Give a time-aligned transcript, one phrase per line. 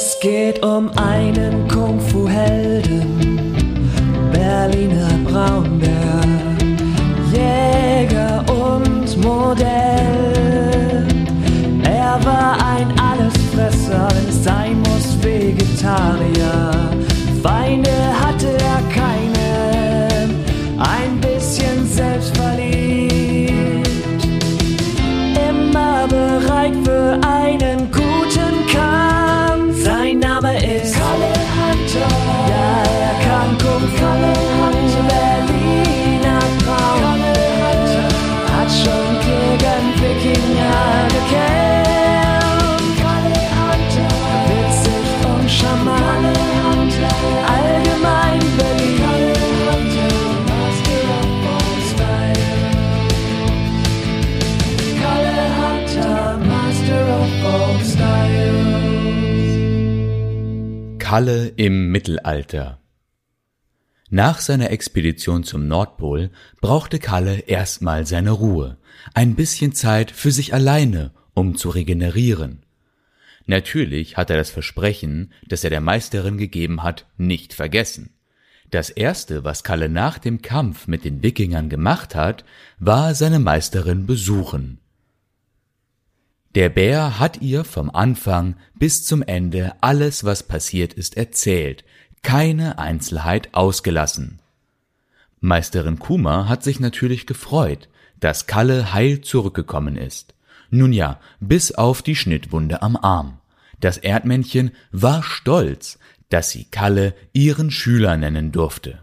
[0.00, 3.02] Es geht um einen Kung-Fu-Helden,
[4.32, 6.20] Berliner Braunbär,
[7.32, 11.04] Jäger und Modell.
[11.82, 16.70] Er war ein Allesfresser, sein muss, Vegetarier.
[17.42, 17.87] Feinde
[61.58, 62.78] im Mittelalter
[64.10, 68.76] Nach seiner Expedition zum Nordpol brauchte Kalle erstmal seine Ruhe,
[69.12, 72.62] ein bisschen Zeit für sich alleine, um zu regenerieren.
[73.46, 78.10] Natürlich hat er das Versprechen, das er der Meisterin gegeben hat, nicht vergessen.
[78.70, 82.44] Das erste, was Kalle nach dem Kampf mit den Wikingern gemacht hat,
[82.78, 84.78] war seine Meisterin besuchen.
[86.54, 91.84] Der Bär hat ihr vom Anfang bis zum Ende alles, was passiert ist, erzählt,
[92.22, 94.40] keine Einzelheit ausgelassen.
[95.40, 97.88] Meisterin Kuma hat sich natürlich gefreut,
[98.18, 100.34] dass Kalle heil zurückgekommen ist.
[100.70, 103.38] Nun ja, bis auf die Schnittwunde am Arm.
[103.80, 109.00] Das Erdmännchen war stolz, dass sie Kalle ihren Schüler nennen durfte.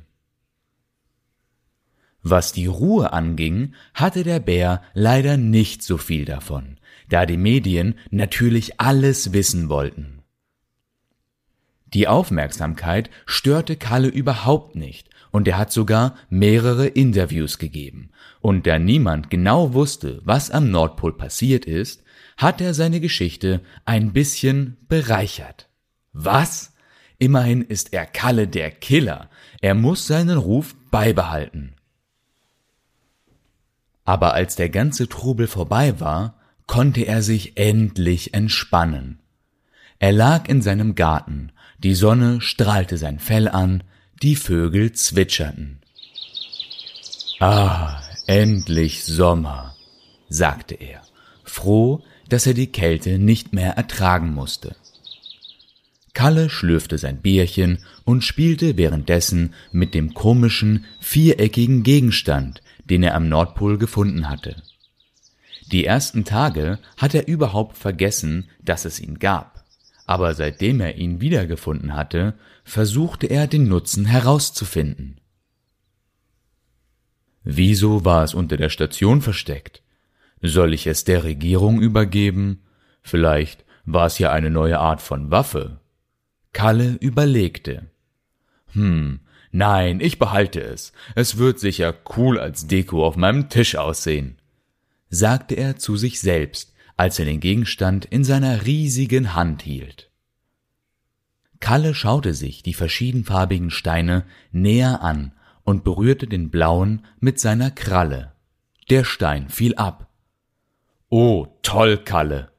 [2.22, 6.78] Was die Ruhe anging, hatte der Bär leider nicht so viel davon,
[7.10, 10.22] da die Medien natürlich alles wissen wollten.
[11.94, 18.10] Die Aufmerksamkeit störte Kalle überhaupt nicht, und er hat sogar mehrere Interviews gegeben.
[18.42, 22.04] Und da niemand genau wusste, was am Nordpol passiert ist,
[22.38, 25.70] hat er seine Geschichte ein bisschen bereichert.
[26.14, 26.74] Was?
[27.18, 29.30] Immerhin ist er Kalle der Killer.
[29.62, 31.76] Er muss seinen Ruf beibehalten.
[34.06, 36.35] Aber als der ganze Trubel vorbei war,
[36.68, 39.20] konnte er sich endlich entspannen.
[40.00, 43.84] Er lag in seinem Garten, die Sonne strahlte sein Fell an,
[44.22, 45.80] die Vögel zwitscherten.
[47.40, 49.76] Ah, endlich Sommer,
[50.30, 51.02] sagte er,
[51.44, 54.76] froh, dass er die Kälte nicht mehr ertragen musste.
[56.14, 63.28] Kalle schlürfte sein Bierchen und spielte währenddessen mit dem komischen, viereckigen Gegenstand, den er am
[63.28, 64.56] Nordpol gefunden hatte.
[65.72, 69.64] Die ersten Tage hat er überhaupt vergessen, dass es ihn gab,
[70.06, 75.20] aber seitdem er ihn wiedergefunden hatte, versuchte er den Nutzen herauszufinden.
[77.44, 79.84] Wieso war es unter der Station versteckt?
[80.42, 82.64] Soll ich es der Regierung übergeben?
[83.02, 85.80] Vielleicht war es ja eine neue Art von Waffe.
[86.54, 87.88] Kalle überlegte.
[88.74, 89.20] Hm,
[89.52, 90.92] nein, ich behalte es.
[91.14, 94.38] Es wird sicher cool als Deko auf meinem Tisch aussehen,
[95.16, 100.12] sagte er zu sich selbst, als er den Gegenstand in seiner riesigen Hand hielt.
[101.60, 105.32] Kalle schaute sich die verschiedenfarbigen Steine näher an
[105.64, 108.34] und berührte den blauen mit seiner Kralle.
[108.90, 110.10] Der Stein fiel ab.
[111.10, 112.52] Oh, toll, Kalle,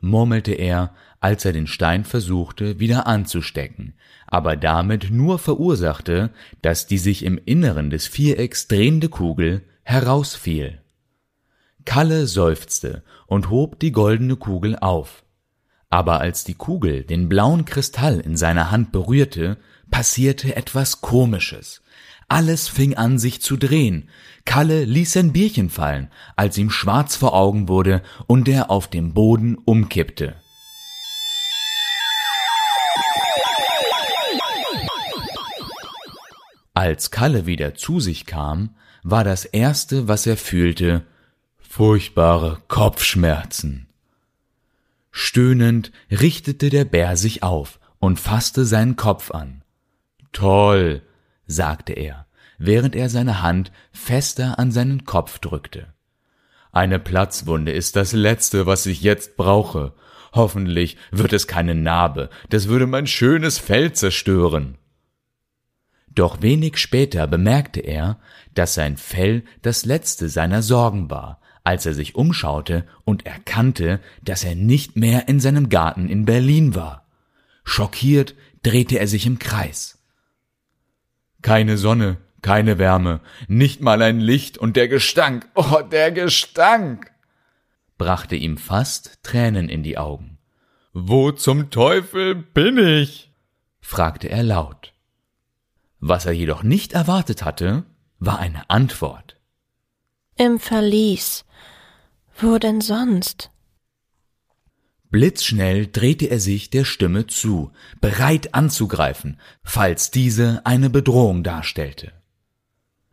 [0.00, 3.94] murmelte er, als er den Stein versuchte wieder anzustecken,
[4.26, 6.30] aber damit nur verursachte,
[6.62, 10.80] dass die sich im Inneren des Vierecks drehende Kugel herausfiel.
[11.88, 15.24] Kalle seufzte und hob die goldene Kugel auf.
[15.88, 19.56] Aber als die Kugel den blauen Kristall in seiner Hand berührte,
[19.90, 21.80] passierte etwas Komisches.
[22.28, 24.10] Alles fing an sich zu drehen.
[24.44, 29.14] Kalle ließ sein Bierchen fallen, als ihm schwarz vor Augen wurde und er auf dem
[29.14, 30.36] Boden umkippte.
[36.74, 41.06] Als Kalle wieder zu sich kam, war das erste, was er fühlte,
[41.68, 43.88] furchtbare Kopfschmerzen.
[45.10, 49.62] Stöhnend richtete der Bär sich auf und fasste seinen Kopf an.
[50.32, 51.02] Toll,
[51.46, 52.26] sagte er,
[52.56, 55.92] während er seine Hand fester an seinen Kopf drückte.
[56.72, 59.92] Eine Platzwunde ist das Letzte, was ich jetzt brauche.
[60.32, 64.78] Hoffentlich wird es keine Narbe, das würde mein schönes Fell zerstören.
[66.08, 68.18] Doch wenig später bemerkte er,
[68.54, 74.44] dass sein Fell das letzte seiner Sorgen war, als er sich umschaute und erkannte, dass
[74.44, 77.06] er nicht mehr in seinem Garten in Berlin war.
[77.64, 79.98] Schockiert drehte er sich im Kreis.
[81.42, 87.10] Keine Sonne, keine Wärme, nicht mal ein Licht und der Gestank, oh, der Gestank,
[87.96, 90.38] brachte ihm fast Tränen in die Augen.
[90.92, 93.30] Wo zum Teufel bin ich?
[93.80, 94.92] fragte er laut.
[96.00, 97.84] Was er jedoch nicht erwartet hatte,
[98.18, 99.37] war eine Antwort.
[100.40, 101.44] Im Verlies.
[102.38, 103.50] Wo denn sonst?
[105.10, 112.12] Blitzschnell drehte er sich der Stimme zu, bereit anzugreifen, falls diese eine Bedrohung darstellte.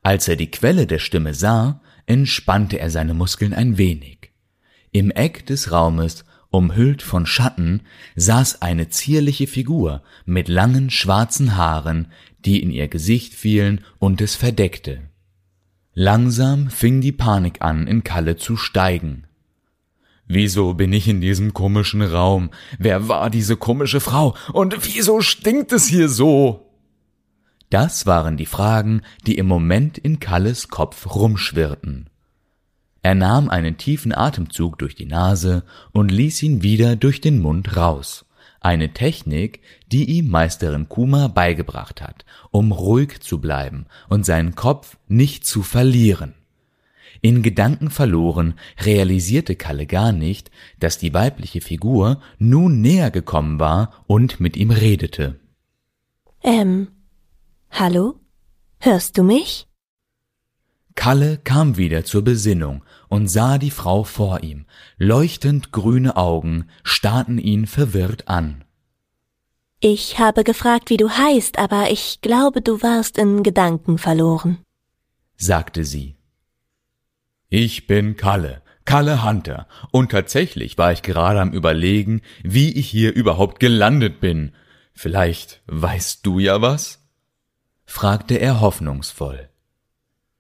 [0.04, 4.32] Als er die Quelle der Stimme sah, entspannte er seine Muskeln ein wenig.
[4.92, 7.82] Im Eck des Raumes, umhüllt von Schatten,
[8.16, 12.12] saß eine zierliche Figur mit langen schwarzen Haaren,
[12.46, 15.10] die in ihr Gesicht fielen und es verdeckte.
[15.98, 19.28] Langsam fing die Panik an, in Kalle zu steigen.
[20.28, 22.50] Wieso bin ich in diesem komischen Raum?
[22.78, 24.36] Wer war diese komische Frau?
[24.52, 26.70] Und wieso stinkt es hier so?
[27.70, 32.10] Das waren die Fragen, die im Moment in Kalles Kopf rumschwirrten.
[33.02, 35.64] Er nahm einen tiefen Atemzug durch die Nase
[35.94, 38.26] und ließ ihn wieder durch den Mund raus.
[38.66, 44.98] Eine Technik, die ihm Meisterin Kuma beigebracht hat, um ruhig zu bleiben und seinen Kopf
[45.08, 46.34] nicht zu verlieren.
[47.22, 54.04] In Gedanken verloren realisierte Kalle gar nicht, dass die weibliche Figur nun näher gekommen war
[54.08, 55.40] und mit ihm redete.
[56.42, 56.88] Ähm,
[57.70, 58.20] hallo?
[58.80, 59.68] Hörst du mich?
[60.96, 62.84] Kalle kam wieder zur Besinnung
[63.16, 64.66] und sah die Frau vor ihm.
[64.98, 68.66] Leuchtend grüne Augen starrten ihn verwirrt an.
[69.80, 74.58] Ich habe gefragt, wie du heißt, aber ich glaube, du warst in Gedanken verloren,
[75.38, 76.18] sagte sie.
[77.48, 83.14] Ich bin Kalle, Kalle Hunter, und tatsächlich war ich gerade am Überlegen, wie ich hier
[83.14, 84.52] überhaupt gelandet bin.
[84.94, 87.02] Vielleicht weißt du ja was?
[87.86, 89.50] fragte er hoffnungsvoll.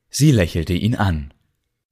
[0.10, 1.35] Sie lächelte ihn an.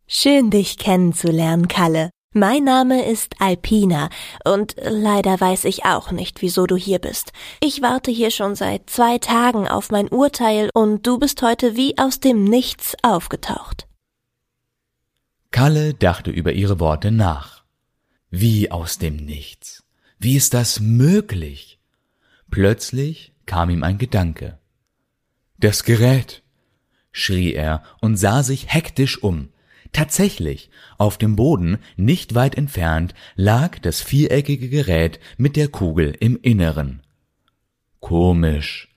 [0.08, 2.10] Schön, dich kennenzulernen, Kalle.
[2.36, 4.10] Mein Name ist Alpina,
[4.44, 7.32] und leider weiß ich auch nicht, wieso du hier bist.
[7.62, 11.98] Ich warte hier schon seit zwei Tagen auf mein Urteil, und du bist heute wie
[12.00, 13.88] aus dem Nichts aufgetaucht.
[15.52, 17.64] Kalle dachte über ihre Worte nach.
[18.32, 19.84] Wie aus dem Nichts.
[20.18, 21.80] Wie ist das möglich?
[22.50, 24.58] Plötzlich kam ihm ein Gedanke.
[25.60, 26.42] Das Gerät,
[27.12, 29.53] schrie er und sah sich hektisch um.
[29.94, 36.38] Tatsächlich, auf dem Boden, nicht weit entfernt, lag das viereckige Gerät mit der Kugel im
[36.42, 37.04] Inneren.
[38.00, 38.90] Komisch,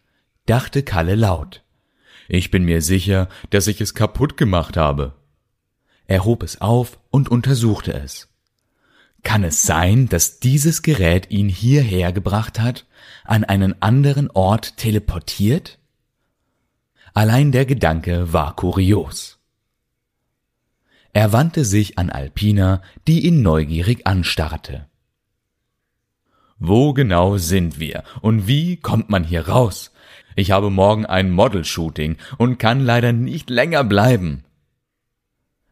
[0.46, 1.62] dachte Kalle laut.
[2.28, 5.14] Ich bin mir sicher, dass ich es kaputt gemacht habe.
[6.06, 8.28] Er hob es auf und untersuchte es.
[9.22, 12.87] Kann es sein, dass dieses Gerät ihn hierher gebracht hat,
[13.25, 15.78] an einen anderen Ort teleportiert?
[17.12, 19.36] Allein der Gedanke war kurios.
[21.17, 24.87] Er wandte sich an Alpina, die ihn neugierig anstarrte.
[26.59, 29.93] Wo genau sind wir und wie kommt man hier raus?
[30.35, 34.45] Ich habe morgen ein Model-Shooting und kann leider nicht länger bleiben.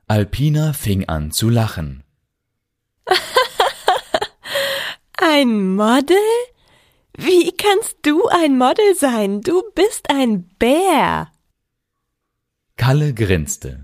[0.07, 2.05] Alpina fing an zu lachen.
[5.19, 6.17] ein Model?
[7.19, 9.43] Wie kannst du ein Model sein?
[9.43, 11.31] Du bist ein Bär.
[12.79, 13.84] Kalle grinste.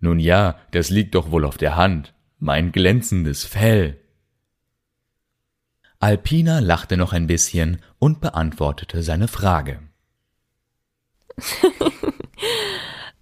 [0.00, 2.14] Nun ja, das liegt doch wohl auf der Hand.
[2.38, 3.98] Mein glänzendes Fell.
[5.98, 9.80] Alpina lachte noch ein bisschen und beantwortete seine Frage.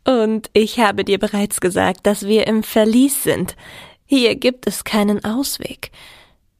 [0.06, 3.56] Und ich habe dir bereits gesagt, dass wir im Verlies sind.
[4.04, 5.90] Hier gibt es keinen Ausweg.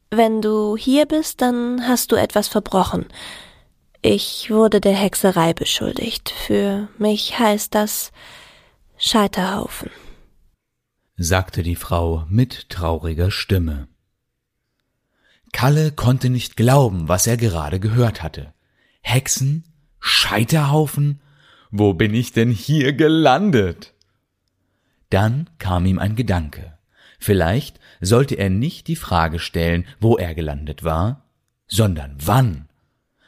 [0.09, 3.05] Wenn du hier bist, dann hast du etwas verbrochen.
[4.01, 6.29] Ich wurde der Hexerei beschuldigt.
[6.29, 8.11] Für mich heißt das
[8.97, 9.91] Scheiterhaufen,
[11.17, 13.87] sagte die Frau mit trauriger Stimme.
[15.51, 18.53] Kalle konnte nicht glauben, was er gerade gehört hatte.
[19.01, 19.63] Hexen?
[19.99, 21.19] Scheiterhaufen?
[21.71, 23.93] Wo bin ich denn hier gelandet?
[25.09, 26.77] Dann kam ihm ein Gedanke.
[27.19, 31.25] Vielleicht sollte er nicht die Frage stellen, wo er gelandet war,
[31.67, 32.69] sondern wann.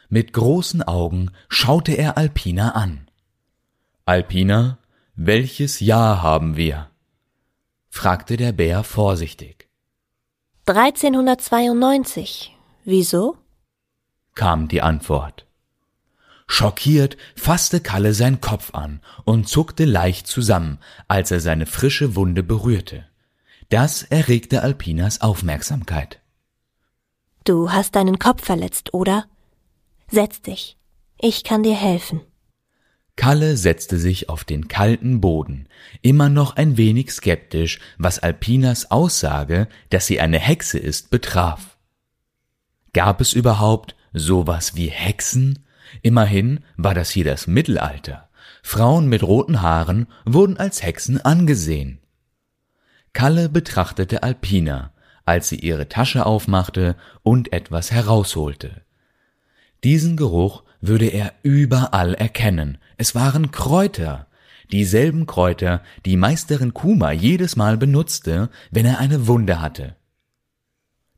[0.10, 3.10] Mit großen Augen schaute er Alpina an.
[4.06, 4.78] Alpina,
[5.16, 6.90] welches Jahr haben wir?
[7.90, 9.68] Fragte der Bär vorsichtig.
[10.66, 12.56] 1392.
[12.86, 13.38] Wieso?
[14.36, 15.48] kam die Antwort.
[16.48, 22.42] Schockiert fasste Kalle sein Kopf an und zuckte leicht zusammen, als er seine frische Wunde
[22.42, 23.06] berührte.
[23.70, 26.22] Das erregte Alpinas Aufmerksamkeit.
[27.44, 29.26] Du hast deinen Kopf verletzt, oder?
[30.10, 30.78] Setz dich.
[31.20, 32.22] Ich kann dir helfen.
[33.20, 35.68] Kalle setzte sich auf den kalten Boden,
[36.02, 41.78] immer noch ein wenig skeptisch, was Alpinas Aussage, dass sie eine Hexe ist, betraf.
[42.94, 45.66] Gab es überhaupt sowas wie Hexen?
[46.02, 48.30] Immerhin war das hier das Mittelalter.
[48.64, 52.00] Frauen mit roten Haaren wurden als Hexen angesehen.
[53.12, 54.94] Kalle betrachtete Alpina,
[55.26, 58.82] als sie ihre Tasche aufmachte und etwas herausholte.
[59.84, 62.78] Diesen Geruch würde er überall erkennen.
[63.02, 64.28] Es waren Kräuter,
[64.74, 69.96] dieselben Kräuter, die Meisterin Kuma jedes Mal benutzte, wenn er eine Wunde hatte.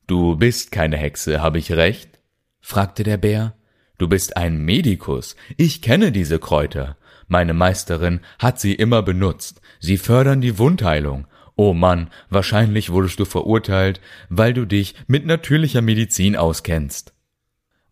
[0.06, 2.20] Du bist keine Hexe, habe ich recht?
[2.60, 3.56] fragte der Bär.
[3.98, 5.36] Du bist ein Medikus.
[5.58, 6.98] Ich kenne diese Kräuter.
[7.28, 9.60] Meine Meisterin hat sie immer benutzt.
[9.80, 11.26] Sie fördern die Wundheilung.
[11.56, 17.16] Oh Mann, wahrscheinlich wurdest du verurteilt, weil du dich mit natürlicher Medizin auskennst.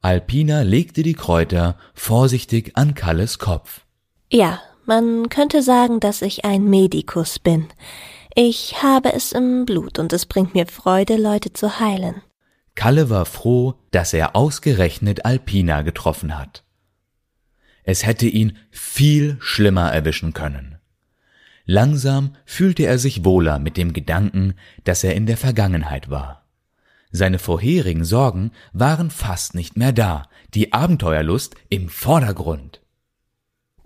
[0.02, 3.82] Alpina legte die Kräuter vorsichtig an Kalles Kopf.
[4.32, 7.68] Ja, man könnte sagen, dass ich ein Medikus bin.
[8.34, 12.22] Ich habe es im Blut und es bringt mir Freude, Leute zu heilen.
[12.76, 16.64] Kalle war froh, dass er ausgerechnet Alpina getroffen hat.
[17.84, 20.78] Es hätte ihn viel schlimmer erwischen können.
[21.66, 24.54] Langsam fühlte er sich wohler mit dem Gedanken,
[24.86, 26.49] dass er in der Vergangenheit war.
[27.12, 32.82] Seine vorherigen Sorgen waren fast nicht mehr da, die Abenteuerlust im Vordergrund.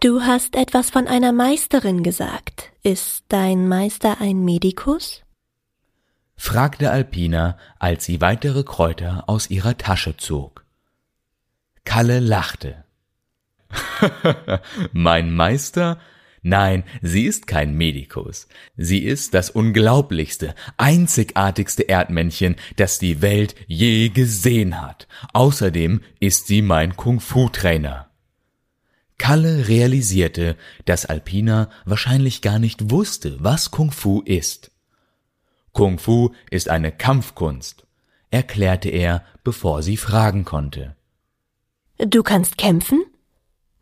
[0.01, 2.74] Du hast etwas von einer Meisterin gesagt.
[2.84, 5.22] Ist dein Meister ein Medikus?
[6.36, 10.65] fragte Alpina, als sie weitere Kräuter aus ihrer Tasche zog.
[11.86, 12.84] Kalle lachte.
[14.92, 16.00] mein Meister
[16.46, 18.50] Nein, sie ist kein Medikus.
[18.76, 25.08] Sie ist das unglaublichste, einzigartigste Erdmännchen, das die Welt je gesehen hat.
[25.32, 28.10] Außerdem ist sie mein Kung-Fu-Trainer.
[29.18, 34.72] Kalle realisierte, dass Alpina wahrscheinlich gar nicht wusste, was Kung-Fu ist.
[35.72, 37.88] Kung-Fu ist eine Kampfkunst,
[38.32, 40.98] erklärte er, bevor sie fragen konnte.
[41.98, 43.06] Du kannst kämpfen?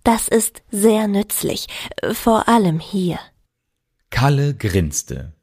[0.03, 1.67] Das ist sehr nützlich,
[2.13, 3.19] vor allem hier.
[4.09, 5.33] Kalle grinste.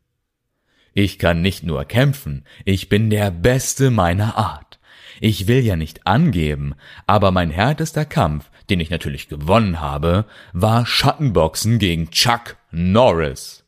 [0.94, 4.80] Ich kann nicht nur kämpfen, ich bin der Beste meiner Art.
[5.20, 6.74] Ich will ja nicht angeben,
[7.06, 13.64] aber mein härtester Kampf, den ich natürlich gewonnen habe, war Schattenboxen gegen Chuck Norris,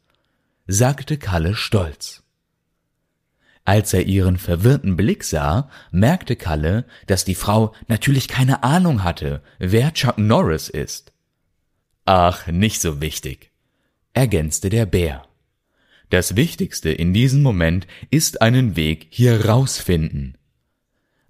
[0.67, 2.23] sagte Kalle stolz.
[3.65, 9.43] Als er ihren verwirrten Blick sah, merkte Kalle, dass die Frau natürlich keine Ahnung hatte,
[9.59, 11.13] wer Chuck Norris ist.
[12.05, 13.53] Ach, nicht so wichtig,
[14.15, 15.27] ergänzte der Bär.
[16.09, 20.37] Das Wichtigste in diesem Moment ist einen Weg hier rausfinden.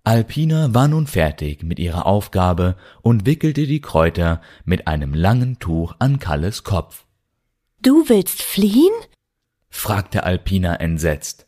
[0.05, 5.95] Alpina war nun fertig mit ihrer Aufgabe und wickelte die Kräuter mit einem langen Tuch
[5.99, 7.05] an Kalles Kopf.
[7.83, 8.93] Du willst fliehen?
[9.69, 11.47] fragte Alpina entsetzt.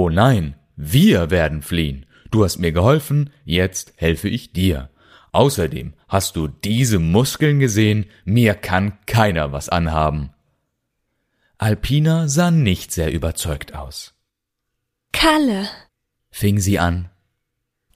[0.00, 2.06] Oh nein, wir werden fliehen.
[2.30, 4.90] Du hast mir geholfen, jetzt helfe ich dir.
[5.32, 10.30] Außerdem hast du diese Muskeln gesehen, mir kann keiner was anhaben.
[11.56, 14.14] Alpina sah nicht sehr überzeugt aus.
[15.10, 15.68] Kalle,
[16.30, 17.10] fing sie an.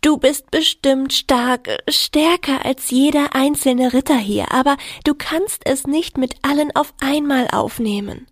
[0.03, 6.19] Du bist bestimmt stark, stärker als jeder einzelne Ritter hier, aber du kannst es nicht
[6.19, 8.27] mit allen auf einmal aufnehmen.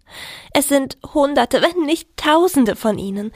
[0.53, 3.31] Es sind Hunderte, wenn nicht Tausende von ihnen.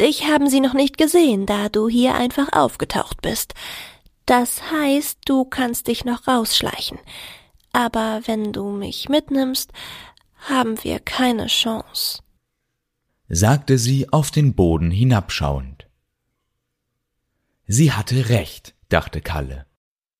[0.00, 3.54] Dich haben sie noch nicht gesehen, da du hier einfach aufgetaucht bist.
[4.26, 6.98] Das heißt, du kannst dich noch rausschleichen.
[7.72, 9.70] Aber wenn du mich mitnimmst,
[10.48, 12.22] haben wir keine Chance,
[13.28, 15.77] sagte sie auf den Boden hinabschauend.
[17.70, 19.66] Sie hatte recht, dachte Kalle.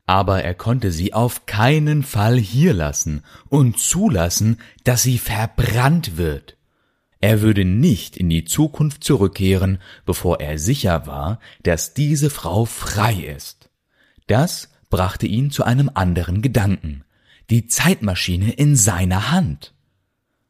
[0.04, 6.58] Aber er konnte sie auf keinen Fall hier lassen und zulassen, dass sie verbrannt wird.
[7.20, 13.14] Er würde nicht in die Zukunft zurückkehren, bevor er sicher war, dass diese Frau frei
[13.14, 13.70] ist.
[14.26, 17.02] Das brachte ihn zu einem anderen Gedanken.
[17.48, 19.74] Die Zeitmaschine in seiner Hand.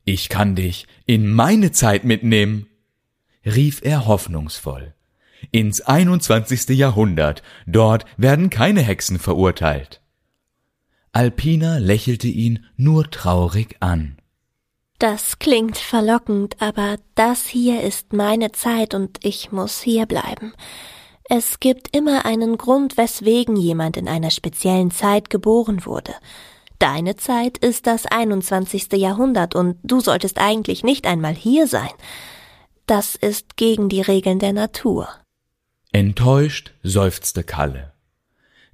[0.05, 2.67] Ich kann dich in meine Zeit mitnehmen,
[3.45, 4.95] rief er hoffnungsvoll
[5.51, 6.69] ins 21.
[6.77, 10.01] Jahrhundert, dort werden keine Hexen verurteilt.
[11.13, 14.19] Alpina lächelte ihn nur traurig an.
[14.99, 20.53] Das klingt verlockend, aber das hier ist meine Zeit und ich muss hier bleiben.
[21.25, 26.15] Es gibt immer einen Grund, weswegen jemand in einer speziellen Zeit geboren wurde.
[26.79, 28.93] Deine Zeit ist das 21.
[28.93, 31.91] Jahrhundert und du solltest eigentlich nicht einmal hier sein.
[32.87, 35.09] Das ist gegen die Regeln der Natur.
[35.93, 37.93] Enttäuscht seufzte Kalle.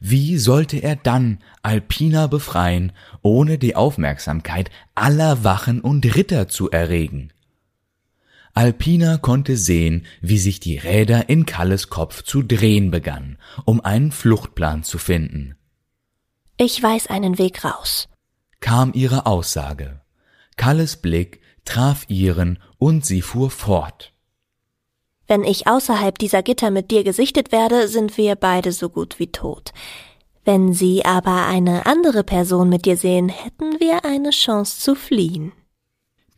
[0.00, 2.92] Wie sollte er dann Alpina befreien,
[3.22, 7.32] ohne die Aufmerksamkeit aller Wachen und Ritter zu erregen?
[8.52, 14.12] Alpina konnte sehen, wie sich die Räder in Kalles Kopf zu drehen begannen, um einen
[14.12, 15.56] Fluchtplan zu finden.
[16.56, 18.08] Ich weiß einen Weg raus,
[18.60, 20.00] kam ihre Aussage.
[20.56, 24.13] Kalles Blick traf ihren und sie fuhr fort.
[25.26, 29.28] Wenn ich außerhalb dieser Gitter mit dir gesichtet werde, sind wir beide so gut wie
[29.28, 29.72] tot.
[30.44, 35.52] Wenn Sie aber eine andere Person mit dir sehen, hätten wir eine Chance zu fliehen.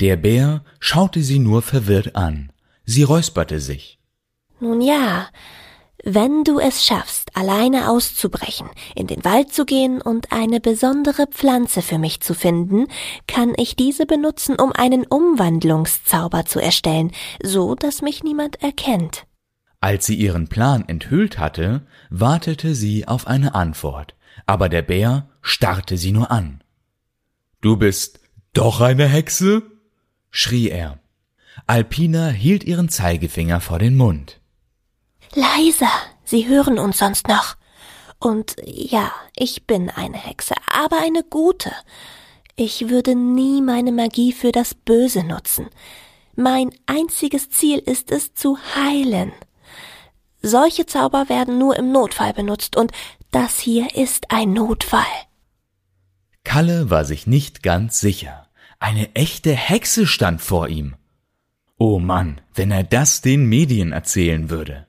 [0.00, 2.52] Der Bär schaute sie nur verwirrt an.
[2.84, 3.98] Sie räusperte sich.
[4.60, 5.28] Nun ja,
[6.08, 11.82] wenn du es schaffst, alleine auszubrechen, in den Wald zu gehen und eine besondere Pflanze
[11.82, 12.86] für mich zu finden,
[13.26, 17.10] kann ich diese benutzen, um einen Umwandlungszauber zu erstellen,
[17.42, 19.26] so dass mich niemand erkennt.
[19.80, 24.14] Als sie ihren Plan enthüllt hatte, wartete sie auf eine Antwort,
[24.46, 26.62] aber der Bär starrte sie nur an.
[27.60, 28.20] Du bist
[28.52, 29.64] doch eine Hexe?
[30.30, 31.00] schrie er.
[31.66, 34.38] Alpina hielt ihren Zeigefinger vor den Mund.
[35.36, 35.90] Leiser,
[36.24, 37.56] Sie hören uns sonst noch.
[38.18, 41.70] Und ja, ich bin eine Hexe, aber eine gute.
[42.56, 45.68] Ich würde nie meine Magie für das Böse nutzen.
[46.34, 49.32] Mein einziges Ziel ist es zu heilen.
[50.40, 52.92] Solche Zauber werden nur im Notfall benutzt, und
[53.30, 55.02] das hier ist ein Notfall.
[56.44, 58.48] Kalle war sich nicht ganz sicher.
[58.78, 60.96] Eine echte Hexe stand vor ihm.
[61.76, 64.85] Oh Mann, wenn er das den Medien erzählen würde.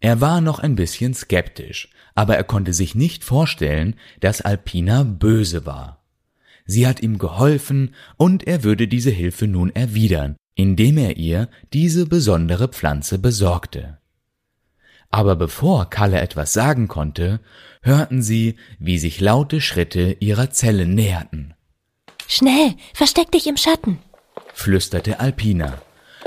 [0.00, 5.66] Er war noch ein bisschen skeptisch, aber er konnte sich nicht vorstellen, dass Alpina böse
[5.66, 6.04] war.
[6.66, 12.06] Sie hat ihm geholfen und er würde diese Hilfe nun erwidern, indem er ihr diese
[12.06, 13.98] besondere Pflanze besorgte.
[15.10, 17.40] Aber bevor Kalle etwas sagen konnte,
[17.82, 21.54] hörten sie, wie sich laute Schritte ihrer Zelle näherten.
[22.26, 23.98] Schnell, versteck dich im Schatten,
[24.52, 25.80] flüsterte Alpina.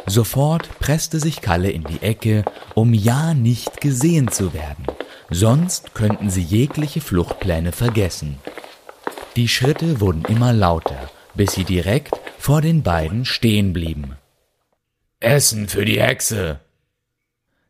[0.05, 2.43] Sofort presste sich Kalle in die Ecke,
[2.75, 4.85] um ja nicht gesehen zu werden,
[5.29, 8.39] sonst könnten sie jegliche Fluchtpläne vergessen.
[9.35, 14.17] Die Schritte wurden immer lauter, bis sie direkt vor den beiden stehen blieben.
[15.19, 16.59] Essen für die Hexe,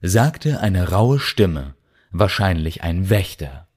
[0.02, 1.76] sagte eine raue Stimme,
[2.12, 3.68] wahrscheinlich ein Wächter.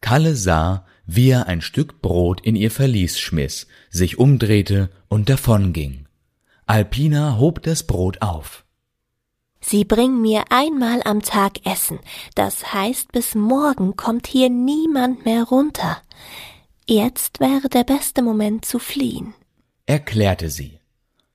[0.00, 6.05] Kalle sah, wie er ein Stück Brot in ihr Verlies schmiss, sich umdrehte und davonging.
[6.66, 8.64] Alpina hob das Brot auf.
[9.60, 12.00] Sie bringen mir einmal am Tag Essen.
[12.34, 16.02] Das heißt, bis morgen kommt hier niemand mehr runter.
[16.88, 19.34] Jetzt wäre der beste Moment zu fliehen,
[19.86, 20.80] erklärte sie.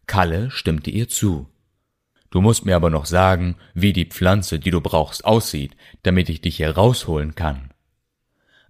[0.06, 1.48] Kalle stimmte ihr zu.
[2.30, 6.41] Du musst mir aber noch sagen, wie die Pflanze, die du brauchst, aussieht, damit ich
[6.41, 7.72] dich hier rausholen kann.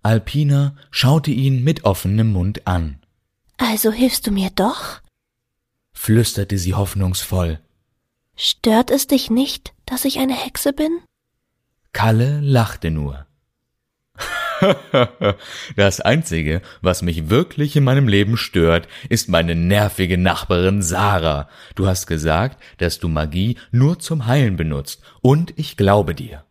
[0.03, 2.99] Alpina schaute ihn mit offenem Mund an.
[3.57, 5.01] Also hilfst du mir doch?
[6.01, 7.59] Flüsterte sie hoffnungsvoll.
[8.35, 10.99] Stört es dich nicht, dass ich eine Hexe bin?
[11.93, 13.27] Kalle lachte nur.
[15.75, 21.47] das Einzige, was mich wirklich in meinem Leben stört, ist meine nervige Nachbarin Sarah.
[21.75, 26.43] Du hast gesagt, dass du Magie nur zum Heilen benutzt, und ich glaube dir.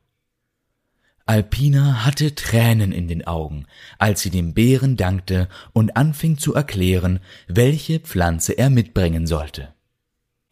[1.30, 3.66] Alpina hatte Tränen in den Augen,
[4.00, 9.72] als sie dem Bären dankte und anfing zu erklären, welche Pflanze er mitbringen sollte.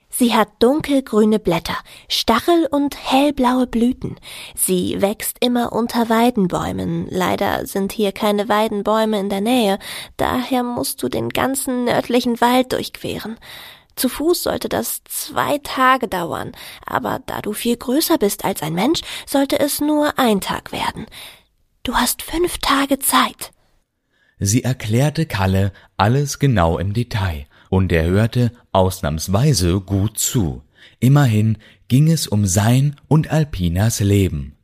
[0.09, 1.77] Sie hat dunkelgrüne Blätter,
[2.09, 4.21] Stachel und hellblaue Blüten.
[4.55, 7.09] Sie wächst immer unter Weidenbäumen.
[7.11, 9.81] Leider sind hier keine Weidenbäume in der Nähe,
[10.17, 13.37] daher musst du den ganzen nördlichen Wald durchqueren.
[13.98, 16.52] Zu Fuß sollte das zwei Tage dauern,
[16.87, 21.06] aber da du viel größer bist als ein Mensch, sollte es nur ein Tag werden.
[21.82, 23.50] Du hast fünf Tage Zeit.
[24.38, 30.62] Sie erklärte Kalle alles genau im Detail, und er hörte ausnahmsweise gut zu.
[31.00, 31.58] Immerhin
[31.88, 34.56] ging es um sein und Alpinas Leben.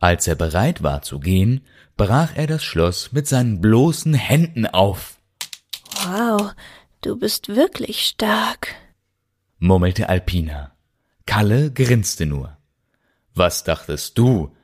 [0.00, 1.60] Als er bereit war zu gehen,
[1.96, 5.18] brach er das Schloss mit seinen bloßen Händen auf.
[6.04, 6.52] Wow,
[7.02, 8.74] Du bist wirklich stark,
[9.58, 10.76] murmelte Alpina.
[11.24, 12.58] Kalle grinste nur.
[13.34, 14.54] Was dachtest du?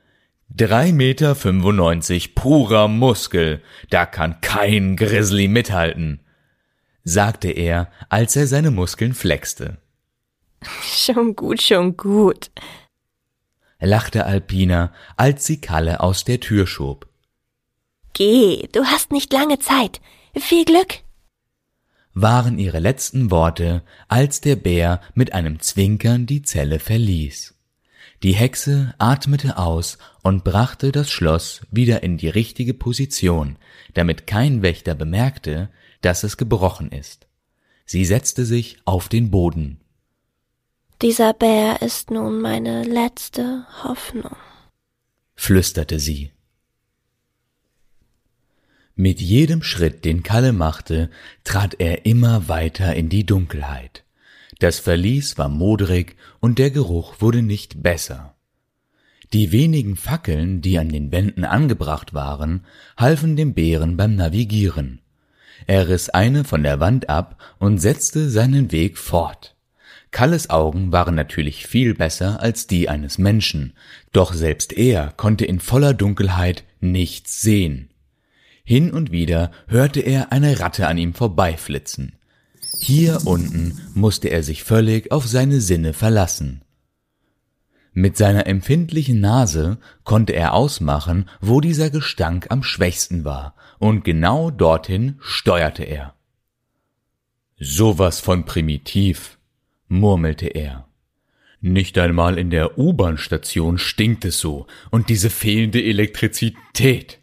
[0.47, 6.19] Drei Meter fünfundneunzig purer Muskel, da kann kein Grizzly mithalten,
[7.03, 9.77] sagte er, als er seine Muskeln flexte.
[10.83, 12.51] Schon gut, schon gut,
[13.79, 17.07] lachte Alpina, als sie Kalle aus der Tür schob.
[18.13, 20.01] Geh, du hast nicht lange Zeit.
[20.35, 21.06] Viel Glück
[22.21, 27.53] waren ihre letzten Worte, als der Bär mit einem Zwinkern die Zelle verließ.
[28.23, 33.57] Die Hexe atmete aus und brachte das Schloss wieder in die richtige Position,
[33.93, 35.69] damit kein Wächter bemerkte,
[36.01, 37.27] dass es gebrochen ist.
[37.85, 39.79] Sie setzte sich auf den Boden.
[41.03, 44.35] Dieser Bär ist nun meine letzte Hoffnung,
[45.35, 46.31] flüsterte sie.
[48.99, 51.11] Mit jedem Schritt, den Kalle machte,
[51.43, 54.03] trat er immer weiter in die Dunkelheit.
[54.57, 58.33] Das Verlies war modrig und der Geruch wurde nicht besser.
[59.33, 62.65] Die wenigen Fackeln, die an den Wänden angebracht waren,
[62.97, 65.01] halfen dem Bären beim Navigieren.
[65.67, 69.53] Er riss eine von der Wand ab und setzte seinen Weg fort.
[70.09, 73.73] Kalles Augen waren natürlich viel besser als die eines Menschen,
[74.11, 77.91] doch selbst er konnte in voller Dunkelheit nichts sehen.
[78.69, 82.17] Hin und wieder hörte er eine Ratte an ihm vorbeiflitzen.
[82.81, 86.63] Hier unten musste er sich völlig auf seine Sinne verlassen.
[87.93, 94.51] Mit seiner empfindlichen Nase konnte er ausmachen, wo dieser Gestank am schwächsten war, und genau
[94.51, 96.13] dorthin steuerte er.
[97.57, 99.37] Sowas von primitiv,
[99.87, 100.89] murmelte er.
[101.61, 107.16] Nicht einmal in der U-Bahn-Station stinkt es so, und diese fehlende Elektrizität.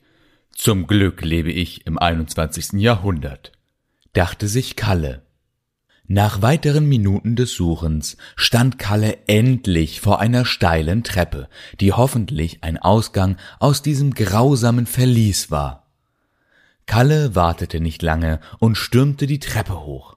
[0.57, 2.75] Zum Glück lebe ich im 21.
[2.75, 3.53] Jahrhundert,
[4.13, 5.23] dachte sich Kalle.
[6.07, 11.49] Nach weiteren Minuten des Suchens stand Kalle endlich vor einer steilen Treppe,
[11.81, 15.91] die hoffentlich ein Ausgang aus diesem grausamen Verlies war.
[16.87, 20.17] Kalle wartete nicht lange und stürmte die Treppe hoch.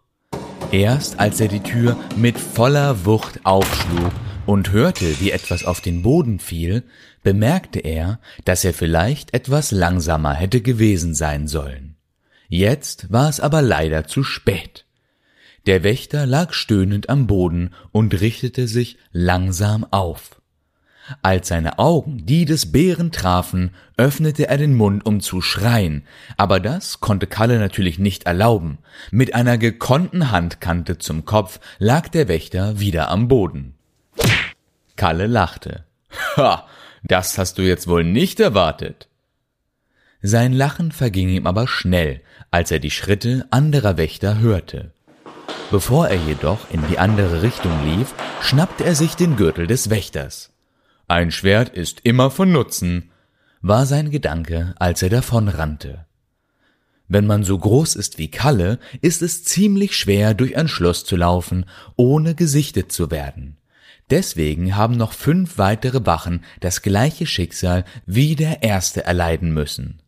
[0.71, 4.11] Erst als er die Tür mit voller Wucht aufschlug
[4.47, 6.83] und hörte, wie etwas auf den Boden fiel,
[7.21, 11.97] bemerkte er, dass er vielleicht etwas langsamer hätte gewesen sein sollen.
[12.47, 14.85] Jetzt war es aber leider zu spät.
[15.65, 20.41] Der Wächter lag stöhnend am Boden und richtete sich langsam auf.
[21.21, 26.03] Als seine Augen die des Bären trafen, öffnete er den Mund, um zu schreien,
[26.37, 28.77] aber das konnte Kalle natürlich nicht erlauben.
[29.11, 33.76] Mit einer gekonnten Handkante zum Kopf lag der Wächter wieder am Boden.
[34.97, 35.85] Kalle lachte.
[36.35, 36.67] Ha,
[37.03, 39.07] das hast du jetzt wohl nicht erwartet.
[40.21, 44.91] Sein Lachen verging ihm aber schnell, als er die Schritte anderer Wächter hörte.
[45.69, 50.51] Bevor er jedoch in die andere Richtung lief, schnappte er sich den Gürtel des Wächters.
[51.07, 53.11] Ein Schwert ist immer von Nutzen,
[53.61, 56.05] war sein Gedanke, als er davonrannte.
[57.07, 61.15] Wenn man so groß ist wie Kalle, ist es ziemlich schwer, durch ein Schloss zu
[61.15, 63.57] laufen, ohne gesichtet zu werden.
[64.09, 70.01] Deswegen haben noch fünf weitere Wachen das gleiche Schicksal wie der erste erleiden müssen.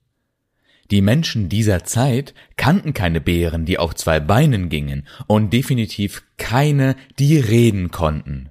[0.92, 6.96] Die Menschen dieser Zeit kannten keine Bären, die auf zwei Beinen gingen, und definitiv keine,
[7.20, 8.50] die reden konnten.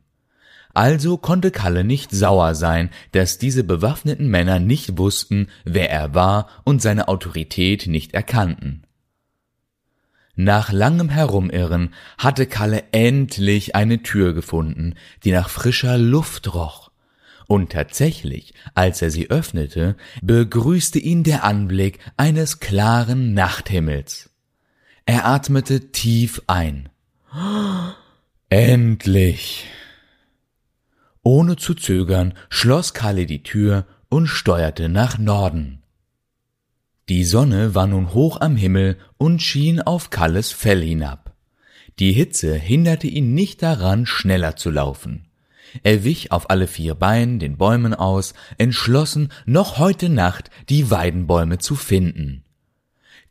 [0.73, 6.49] Also konnte Kalle nicht sauer sein, dass diese bewaffneten Männer nicht wussten, wer er war
[6.63, 8.85] und seine Autorität nicht erkannten.
[10.41, 16.93] Nach langem Herumirren hatte Kalle endlich eine Tür gefunden, die nach frischer Luft roch.
[17.49, 24.31] Und tatsächlich, als er sie öffnete, begrüßte ihn der Anblick eines klaren Nachthimmels.
[25.07, 26.89] Er atmete tief ein.
[28.49, 29.65] Endlich!
[31.25, 35.78] Ohne zu zögern schloss Kalle die Tür und steuerte nach Norden.
[37.09, 41.35] Die Sonne war nun hoch am Himmel und schien auf Kalles Fell hinab.
[41.99, 45.27] Die Hitze hinderte ihn nicht daran, schneller zu laufen.
[45.83, 51.59] Er wich auf alle vier Beinen den Bäumen aus, entschlossen, noch heute Nacht die Weidenbäume
[51.59, 52.45] zu finden.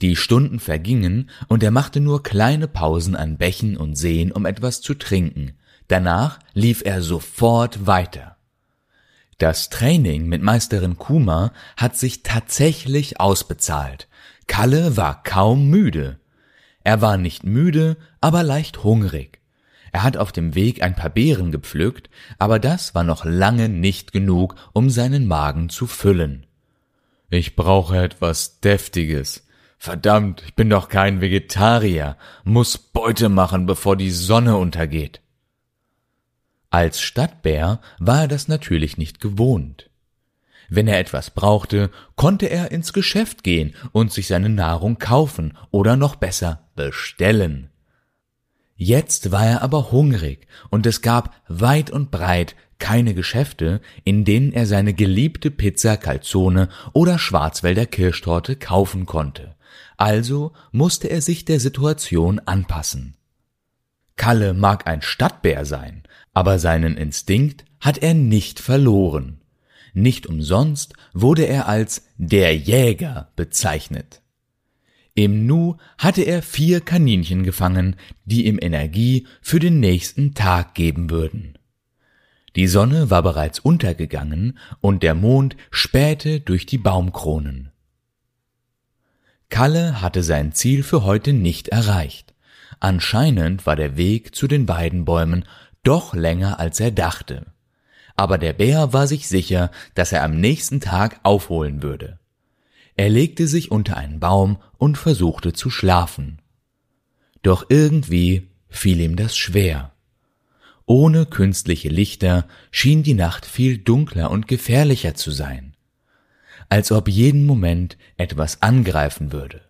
[0.02, 4.82] Die Stunden vergingen, und er machte nur kleine Pausen an Bächen und Seen, um etwas
[4.82, 5.54] zu trinken,
[5.88, 8.37] Danach lief er sofort weiter.
[9.38, 14.08] Das Training mit Meisterin Kuma hat sich tatsächlich ausbezahlt.
[14.48, 16.20] Kalle war kaum müde.
[16.84, 19.40] Er war nicht müde, aber leicht hungrig.
[19.92, 24.12] Er hat auf dem Weg ein paar Beeren gepflückt, aber das war noch lange nicht
[24.12, 26.48] genug, um seinen Magen zu füllen.
[27.30, 29.46] Ich brauche etwas Deftiges.
[29.78, 35.22] Verdammt, ich bin doch kein Vegetarier, muss Beute machen, bevor die Sonne untergeht.
[36.70, 39.90] Als Stadtbär war er das natürlich nicht gewohnt.
[40.70, 45.96] Wenn er etwas brauchte, konnte er ins Geschäft gehen und sich seine Nahrung kaufen oder
[45.96, 47.70] noch besser bestellen.
[48.76, 54.54] Jetzt war er aber hungrig und es gab weit und breit keine Geschäfte, in denen
[54.54, 59.56] er seine geliebte Pizza Calzone oder Schwarzwälder Kirschtorte kaufen konnte.
[59.96, 63.16] Also musste er sich der Situation anpassen.
[64.16, 66.04] Kalle mag ein Stadtbär sein,
[66.38, 69.42] aber seinen Instinkt hat er nicht verloren.
[69.96, 74.22] Nicht umsonst wurde er als der Jäger bezeichnet.
[75.16, 77.96] Im Nu hatte er vier Kaninchen gefangen,
[78.26, 81.58] die ihm Energie für den nächsten Tag geben würden.
[82.56, 87.72] Die Sonne war bereits untergegangen und der Mond spähte durch die Baumkronen.
[89.50, 92.36] Kalle hatte sein Ziel für heute nicht erreicht.
[92.80, 95.46] Anscheinend war der Weg zu den Weidenbäumen
[95.88, 97.46] doch länger als er dachte.
[98.18, 102.20] Aber der Bär war sich sicher, dass er am nächsten Tag aufholen würde.
[102.98, 106.42] Er legte sich unter einen Baum und versuchte zu schlafen.
[107.42, 109.94] Doch irgendwie fiel ihm das schwer.
[110.86, 115.76] Ohne künstliche Lichter schien die Nacht viel dunkler und gefährlicher zu sein.
[116.70, 119.62] Als ob jeden Moment etwas angreifen würde.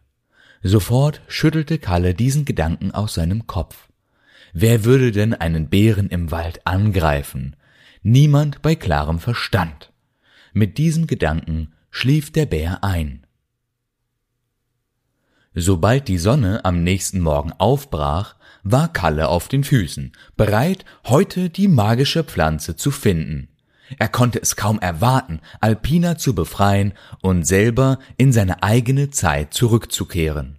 [0.63, 3.86] Sofort schüttelte Kalle diesen Gedanken aus seinem Kopf.
[4.53, 7.55] Wer würde denn einen Bären im Wald angreifen?
[8.01, 9.91] Niemand bei klarem Verstand.
[10.53, 13.25] Mit diesem Gedanken schlief der Bär ein.
[15.53, 21.67] Sobald die Sonne am nächsten Morgen aufbrach, war Kalle auf den Füßen, bereit, heute die
[21.67, 23.49] magische Pflanze zu finden.
[23.97, 30.56] Er konnte es kaum erwarten, Alpina zu befreien und selber in seine eigene Zeit zurückzukehren.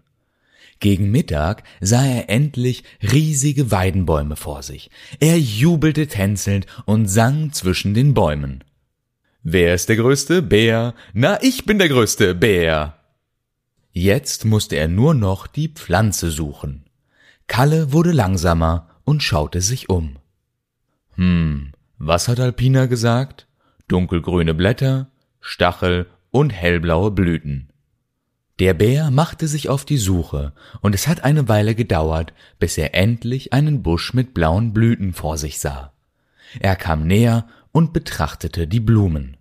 [0.81, 4.91] Gegen Mittag sah er endlich riesige Weidenbäume vor sich.
[5.19, 8.63] Er jubelte tänzelnd und sang zwischen den Bäumen.
[9.43, 10.95] Wer ist der größte Bär?
[11.15, 12.99] Na, ich bin der größte Bär.
[13.93, 16.85] Jetzt musste er nur noch die Pflanze suchen.
[17.47, 20.19] Kalle wurde langsamer und schaute sich um.
[21.15, 23.49] Hm, was hat Alpina gesagt?
[23.89, 25.11] Dunkelgrüne Blätter,
[25.41, 27.68] Stachel und hellblaue Blüten.
[28.59, 32.95] Der Bär machte sich auf die Suche, und es hat eine Weile gedauert, bis er
[32.95, 35.93] endlich einen Busch mit blauen Blüten vor sich sah.
[36.59, 39.37] Er kam näher und betrachtete die Blumen.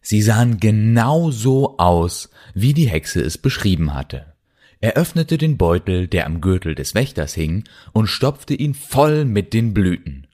[0.00, 4.32] Sie sahen genau so aus, wie die Hexe es beschrieben hatte.
[4.80, 9.52] Er öffnete den Beutel, der am Gürtel des Wächters hing, und stopfte ihn voll mit
[9.52, 10.26] den Blüten.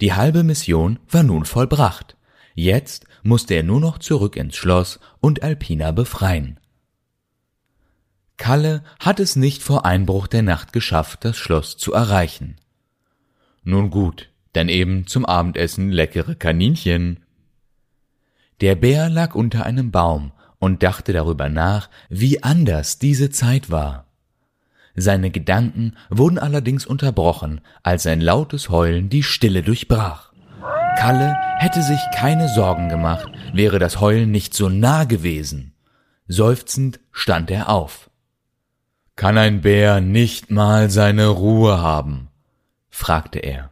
[0.00, 2.16] Die halbe Mission war nun vollbracht.
[2.54, 6.58] Jetzt musste er nur noch zurück ins Schloss und Alpina befreien.
[8.42, 12.56] Kalle hat es nicht vor Einbruch der Nacht geschafft, das Schloss zu erreichen.
[13.62, 17.20] Nun gut, dann eben zum Abendessen leckere Kaninchen,
[18.60, 24.06] der Bär lag unter einem Baum und dachte darüber nach, wie anders diese Zeit war.
[24.96, 30.32] Seine Gedanken wurden allerdings unterbrochen, als ein lautes Heulen die Stille durchbrach.
[30.98, 35.74] Kalle hätte sich keine Sorgen gemacht, wäre das Heulen nicht so nah gewesen.
[36.26, 38.08] Seufzend stand er auf.
[39.16, 42.28] Kann ein Bär nicht mal seine Ruhe haben?
[42.88, 43.70] fragte er.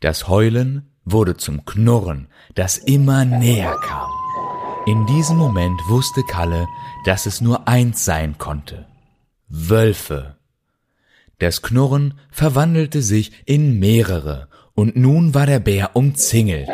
[0.00, 4.10] Das Heulen wurde zum Knurren, das immer näher kam.
[4.86, 6.66] In diesem Moment wusste Kalle,
[7.04, 8.86] dass es nur eins sein konnte.
[9.48, 10.36] Wölfe.
[11.38, 16.68] Das Knurren verwandelte sich in mehrere, und nun war der Bär umzingelt.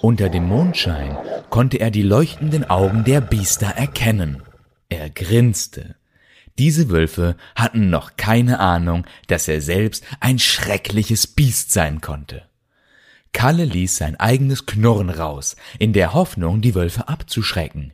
[0.00, 1.16] Unter dem Mondschein
[1.50, 4.42] konnte er die leuchtenden Augen der Biester erkennen.
[4.88, 5.96] Er grinste.
[6.58, 12.42] Diese Wölfe hatten noch keine Ahnung, dass er selbst ein schreckliches Biest sein konnte.
[13.32, 17.92] Kalle ließ sein eigenes Knurren raus, in der Hoffnung, die Wölfe abzuschrecken.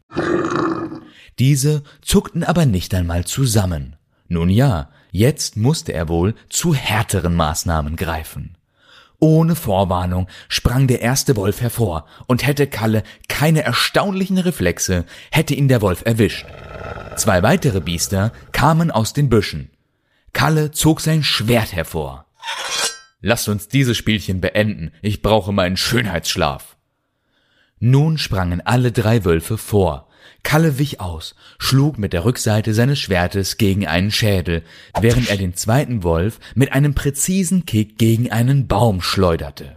[1.39, 3.97] Diese zuckten aber nicht einmal zusammen.
[4.29, 8.57] Nun ja, jetzt musste er wohl zu härteren Maßnahmen greifen.
[9.25, 15.67] Ohne Vorwarnung sprang der erste Wolf hervor, und hätte Kalle keine erstaunlichen Reflexe, hätte ihn
[15.67, 16.45] der Wolf erwischt.
[17.17, 19.71] Zwei weitere Biester kamen aus den Büschen.
[20.35, 22.27] Kalle zog sein Schwert hervor.
[23.23, 26.77] Lasst uns dieses Spielchen beenden, ich brauche meinen Schönheitsschlaf.
[27.79, 30.07] Nun sprangen alle drei Wölfe vor.
[30.45, 34.63] Kalle wich aus, schlug mit der Rückseite seines Schwertes gegen einen Schädel,
[35.01, 39.75] während er den zweiten Wolf mit einem präzisen Kick gegen einen Baum schleuderte.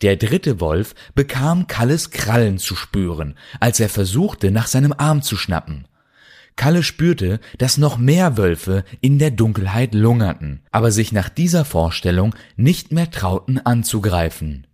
[0.00, 5.36] Der dritte Wolf bekam Kalles Krallen zu spüren, als er versuchte, nach seinem Arm zu
[5.36, 5.86] schnappen.
[6.56, 12.34] Kalle spürte, dass noch mehr Wölfe in der Dunkelheit lungerten, aber sich nach dieser Vorstellung
[12.56, 14.66] nicht mehr trauten anzugreifen.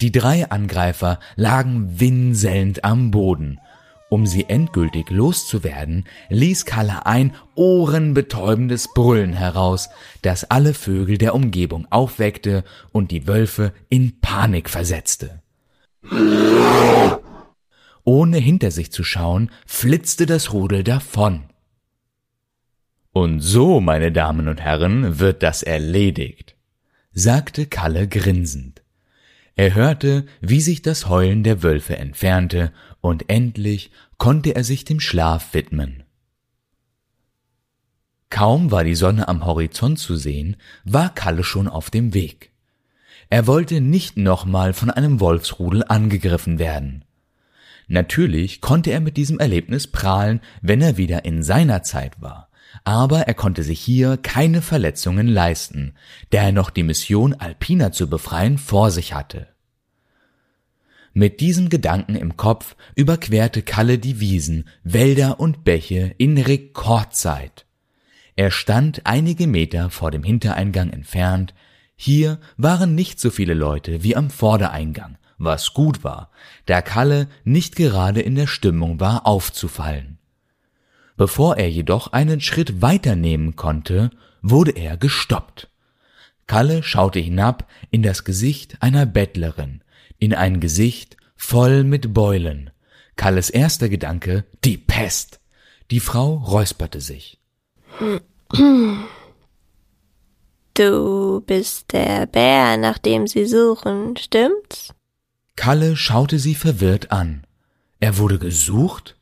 [0.00, 3.58] Die drei Angreifer lagen winselnd am Boden.
[4.10, 9.90] Um sie endgültig loszuwerden, ließ Kalle ein ohrenbetäubendes Brüllen heraus,
[10.22, 15.42] das alle Vögel der Umgebung aufweckte und die Wölfe in Panik versetzte.
[18.04, 21.44] Ohne hinter sich zu schauen, flitzte das Rudel davon.
[23.12, 26.56] Und so, meine Damen und Herren, wird das erledigt,
[27.12, 28.82] sagte Kalle grinsend.
[29.56, 35.00] Er hörte, wie sich das Heulen der Wölfe entfernte, und endlich konnte er sich dem
[35.00, 36.04] Schlaf widmen.
[38.30, 42.50] Kaum war die Sonne am Horizont zu sehen, war Kalle schon auf dem Weg.
[43.30, 47.04] Er wollte nicht nochmal von einem Wolfsrudel angegriffen werden.
[47.86, 52.50] Natürlich konnte er mit diesem Erlebnis prahlen, wenn er wieder in seiner Zeit war,
[52.84, 55.94] aber er konnte sich hier keine Verletzungen leisten,
[56.30, 59.48] da er noch die Mission Alpina zu befreien vor sich hatte.
[61.18, 67.66] Mit diesem Gedanken im Kopf überquerte Kalle die Wiesen, Wälder und Bäche in Rekordzeit.
[68.36, 71.54] Er stand einige Meter vor dem Hintereingang entfernt,
[71.96, 76.30] hier waren nicht so viele Leute wie am Vordereingang, was gut war,
[76.66, 80.18] da Kalle nicht gerade in der Stimmung war, aufzufallen.
[81.16, 85.68] Bevor er jedoch einen Schritt weiter nehmen konnte, wurde er gestoppt.
[86.46, 89.82] Kalle schaute hinab in das Gesicht einer Bettlerin,
[90.18, 92.70] in ein Gesicht voll mit Beulen.
[93.16, 95.40] Kalles erster Gedanke, die Pest.
[95.90, 97.40] Die Frau räusperte sich.
[100.74, 104.94] Du bist der Bär, nach dem Sie suchen, stimmt's?
[105.56, 107.44] Kalle schaute sie verwirrt an.
[107.98, 109.16] Er wurde gesucht?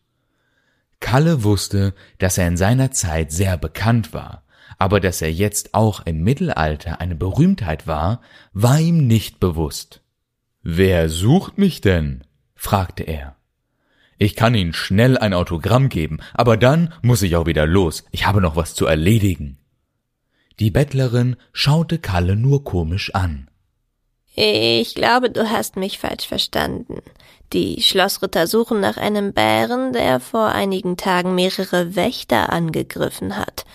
[1.01, 4.43] Kalle wusste, dass er in seiner Zeit sehr bekannt war,
[4.79, 8.21] aber dass er jetzt auch im Mittelalter eine Berühmtheit war,
[8.53, 10.03] war ihm nicht bewusst.
[10.69, 12.25] Wer sucht mich denn?
[12.57, 13.37] fragte er.
[14.19, 18.03] Ich kann Ihnen schnell ein Autogramm geben, aber dann muss ich auch wieder los.
[18.11, 19.59] Ich habe noch was zu erledigen.
[20.59, 23.49] Die Bettlerin schaute Kalle nur komisch an.
[24.35, 27.01] Ich glaube, du hast mich falsch verstanden.
[27.53, 33.67] Die Schlossritter suchen nach einem Bären, der vor einigen Tagen mehrere Wächter angegriffen hat.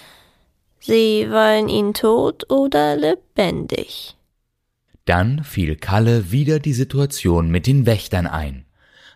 [0.82, 4.18] Sie wollen ihn tot oder lebendig.
[5.06, 8.66] Dann fiel Kalle wieder die Situation mit den Wächtern ein.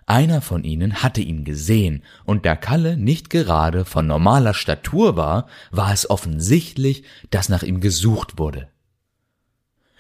[0.08, 5.48] Einer von ihnen hatte ihn gesehen, und da Kalle nicht gerade von normaler Statur war,
[5.72, 8.68] war es offensichtlich, dass nach ihm gesucht wurde.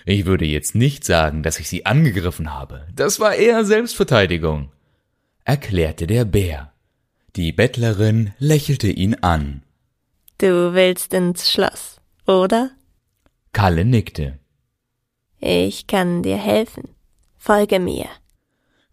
[0.05, 2.87] Ich würde jetzt nicht sagen, dass ich sie angegriffen habe.
[2.93, 4.71] Das war eher Selbstverteidigung,
[5.43, 6.71] erklärte der Bär.
[7.35, 9.63] Die Bettlerin lächelte ihn an.
[10.37, 12.71] Du willst ins Schloss, oder?
[13.51, 14.37] Kalle nickte.
[15.39, 16.89] Ich kann dir helfen.
[17.37, 18.07] Folge mir.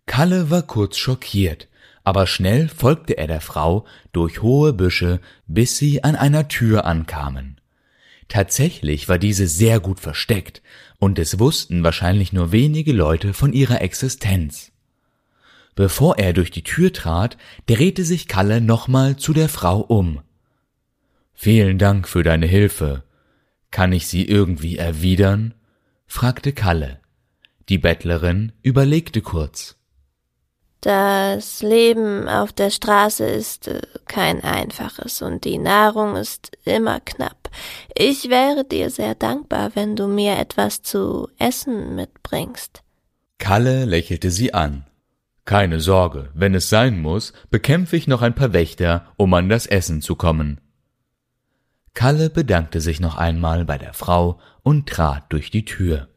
[0.07, 1.69] Kalle war kurz schockiert,
[2.05, 7.61] aber schnell folgte er der Frau durch hohe Büsche, bis sie an einer Tür ankamen.
[8.29, 10.63] Tatsächlich war diese sehr gut versteckt,
[10.99, 14.73] und es wussten wahrscheinlich nur wenige Leute von ihrer Existenz.
[15.75, 20.21] Bevor er durch die Tür trat, drehte sich Kalle nochmal zu der Frau um.
[21.35, 23.05] Vielen Dank für deine Hilfe.
[23.71, 25.55] Kann ich sie irgendwie erwidern?
[26.13, 27.01] Fragte Kalle.
[27.71, 29.77] Die Bettlerin überlegte kurz.
[30.83, 37.49] Das Leben auf der Straße ist äh, kein einfaches und die Nahrung ist immer knapp.
[37.97, 42.83] Ich wäre dir sehr dankbar, wenn du mir etwas zu essen mitbringst.
[43.39, 44.85] Kalle lächelte sie an.
[45.47, 49.67] Keine Sorge, wenn es sein muss, bekämpfe ich noch ein paar Wächter, um an das
[49.67, 50.61] Essen zu kommen.
[51.95, 56.09] Kalle bedankte sich noch einmal bei der Frau und trat durch die Tür.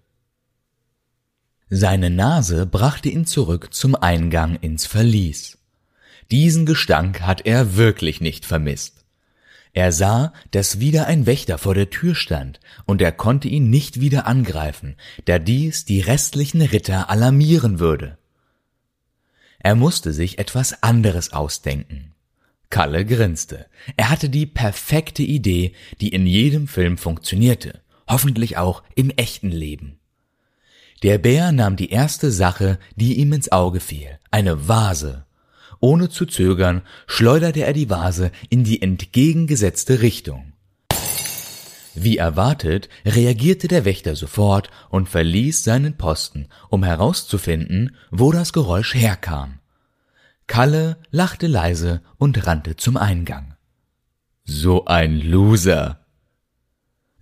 [1.70, 5.58] Seine Nase brachte ihn zurück zum Eingang ins Verlies.
[6.32, 9.06] Diesen Gestank hat er wirklich nicht vermisst.
[9.74, 14.00] Er sah, dass wieder ein Wächter vor der Tür stand, und er konnte ihn nicht
[14.00, 18.18] wieder angreifen, da dies die restlichen Ritter alarmieren würde.
[19.60, 22.14] Er musste sich etwas anderes ausdenken.
[22.70, 23.66] Kalle grinste.
[23.98, 30.00] Er hatte die perfekte Idee, die in jedem Film funktionierte, hoffentlich auch im echten Leben.
[31.04, 35.26] Der Bär nahm die erste Sache, die ihm ins Auge fiel, eine Vase.
[35.80, 40.54] Ohne zu zögern schleuderte er die Vase in die entgegengesetzte Richtung.
[41.94, 48.94] Wie erwartet, reagierte der Wächter sofort und verließ seinen Posten, um herauszufinden, wo das Geräusch
[48.94, 49.60] herkam.
[50.48, 53.56] Kalle lachte leise und rannte zum Eingang.
[54.44, 56.05] So ein Loser,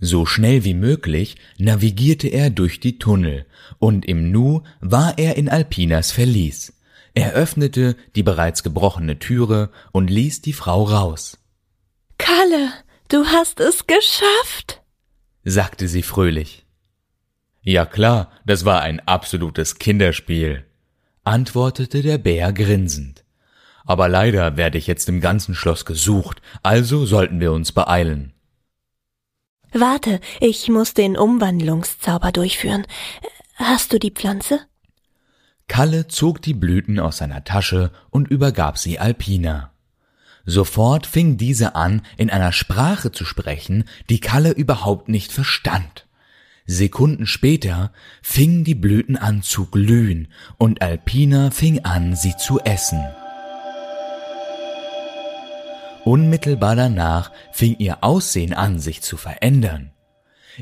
[0.04, 3.46] so schnell wie möglich navigierte er durch die Tunnel,
[3.80, 6.74] und im Nu war er in Alpinas Verlies.
[7.14, 11.38] Er öffnete die bereits gebrochene Türe und ließ die Frau raus.
[12.18, 12.72] Kalle,
[13.10, 14.82] du hast es geschafft,
[15.44, 16.66] sagte sie fröhlich.
[17.62, 20.66] Ja klar, das war ein absolutes Kinderspiel,
[21.24, 23.24] antwortete der Bär grinsend.
[23.86, 28.34] Aber leider werde ich jetzt im ganzen Schloss gesucht, also sollten wir uns beeilen.
[29.74, 32.86] Warte, ich muss den Umwandlungszauber durchführen.
[33.56, 34.60] Hast du die Pflanze?
[35.68, 39.72] Kalle zog die Blüten aus seiner Tasche und übergab sie Alpina.
[40.46, 46.06] Sofort fing diese an, in einer Sprache zu sprechen, die Kalle überhaupt nicht verstand.
[46.66, 53.04] Sekunden später fingen die Blüten an zu glühen und Alpina fing an, sie zu essen.
[56.06, 59.92] Unmittelbar danach fing ihr Aussehen an, sich zu verändern.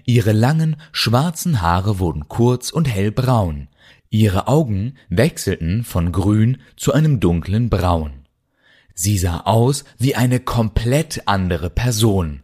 [0.05, 3.67] Ihre langen, schwarzen Haare wurden kurz und hellbraun,
[4.09, 8.27] ihre Augen wechselten von grün zu einem dunklen Braun.
[8.93, 12.43] Sie sah aus wie eine komplett andere Person.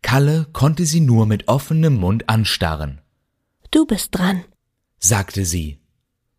[0.00, 3.00] Kalle konnte sie nur mit offenem Mund anstarren.
[3.70, 4.44] Du bist dran,
[4.98, 5.80] sagte sie.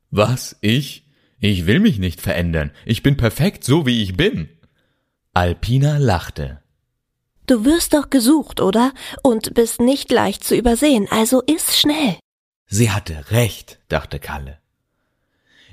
[0.10, 1.08] Was, ich?
[1.40, 2.72] Ich will mich nicht verändern.
[2.86, 4.50] Ich bin perfekt so, wie ich bin.
[5.36, 6.62] Alpina lachte.
[7.48, 8.94] Du wirst doch gesucht, oder?
[9.24, 12.18] Und bist nicht leicht zu übersehen, also iss schnell.
[12.68, 14.60] Sie hatte recht, dachte Kalle.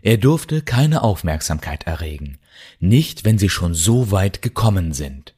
[0.01, 2.39] Er durfte keine Aufmerksamkeit erregen,
[2.79, 5.35] nicht wenn sie schon so weit gekommen sind.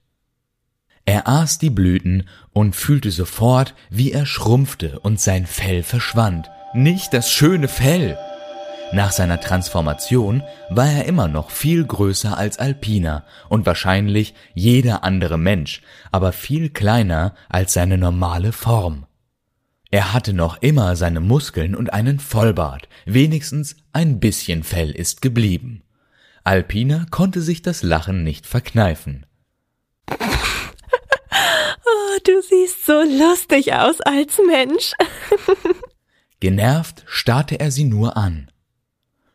[1.04, 6.48] Er aß die Blüten und fühlte sofort, wie er schrumpfte und sein Fell verschwand.
[6.74, 8.16] Nicht das schöne Fell.
[8.92, 15.38] Nach seiner Transformation war er immer noch viel größer als Alpina und wahrscheinlich jeder andere
[15.38, 15.80] Mensch,
[16.10, 19.06] aber viel kleiner als seine normale Form.
[19.90, 25.82] Er hatte noch immer seine Muskeln und einen Vollbart, wenigstens ein bisschen Fell ist geblieben.
[26.44, 29.26] Alpina konnte sich das Lachen nicht verkneifen.
[31.84, 34.92] Oh, du siehst so lustig aus als Mensch.
[36.40, 38.51] Genervt starrte er sie nur an.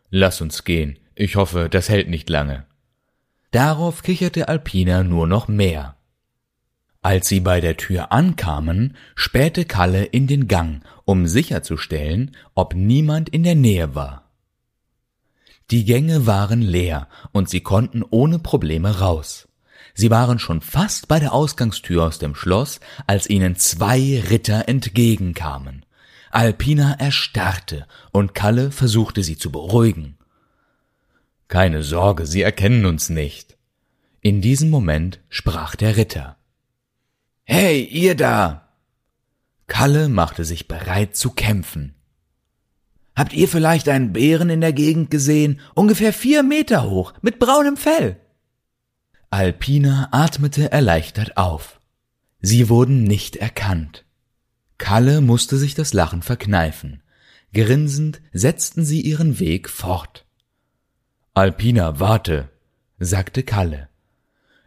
[0.09, 0.99] Lass uns gehen.
[1.15, 2.65] Ich hoffe, das hält nicht lange.
[3.51, 5.95] Darauf kicherte Alpina nur noch mehr.
[7.01, 13.29] Als sie bei der Tür ankamen, spähte Kalle in den Gang, um sicherzustellen, ob niemand
[13.29, 14.29] in der Nähe war.
[15.71, 19.47] Die Gänge waren leer und sie konnten ohne Probleme raus.
[19.93, 25.85] Sie waren schon fast bei der Ausgangstür aus dem Schloss, als ihnen zwei Ritter entgegenkamen.
[26.37, 30.19] Alpina erstarrte und Kalle versuchte sie zu beruhigen.
[31.47, 33.57] Keine Sorge, sie erkennen uns nicht.
[34.21, 36.37] In diesem Moment sprach der Ritter.
[37.43, 38.69] Hey, ihr da!
[39.65, 41.95] Kalle machte sich bereit zu kämpfen.
[43.15, 47.77] Habt ihr vielleicht einen Bären in der Gegend gesehen, ungefähr vier Meter hoch, mit braunem
[47.77, 48.21] Fell?
[49.31, 51.81] Alpina atmete erleichtert auf.
[52.41, 54.05] Sie wurden nicht erkannt.
[54.77, 57.01] Kalle musste sich das Lachen verkneifen.
[57.53, 60.25] Grinsend setzten sie ihren Weg fort.
[61.33, 62.49] Alpina, warte,
[62.99, 63.89] sagte Kalle.